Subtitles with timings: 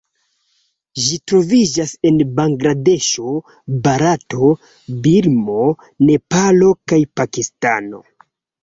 [1.07, 3.35] Ĝi troviĝas en Bangladeŝo,
[3.85, 4.51] Barato,
[5.05, 5.71] Birmo,
[6.11, 8.07] Nepalo kaj Pakistano.